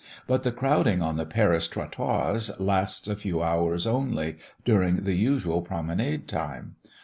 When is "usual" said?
5.15-5.61